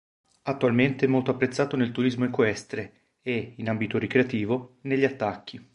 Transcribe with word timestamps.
Attualmente 0.45 1.05
è 1.05 1.07
molto 1.07 1.29
apprezzato 1.29 1.75
nel 1.77 1.91
turismo 1.91 2.25
equestre 2.25 3.09
e, 3.21 3.53
in 3.57 3.69
ambito 3.69 3.99
ricreativo, 3.99 4.77
negli 4.81 5.03
attacchi. 5.03 5.63